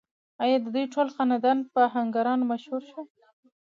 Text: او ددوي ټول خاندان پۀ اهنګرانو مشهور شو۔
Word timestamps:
او 0.41 0.47
ددوي 0.63 0.85
ټول 0.93 1.07
خاندان 1.15 1.57
پۀ 1.71 1.79
اهنګرانو 1.89 2.49
مشهور 2.53 2.81
شو۔ 2.89 3.01